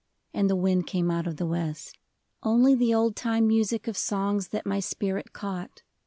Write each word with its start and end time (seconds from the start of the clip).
And 0.33 0.49
the 0.49 0.55
wind 0.55 0.87
came 0.87 1.11
out 1.11 1.27
of 1.27 1.37
the 1.37 1.45
west. 1.45 1.99
Only 2.41 2.73
the 2.73 2.91
old 2.91 3.15
time 3.15 3.45
music 3.45 3.87
Of 3.87 3.95
songs 3.95 4.47
that 4.47 4.65
my 4.65 4.79
spirit 4.79 5.31
caught. 5.31 5.83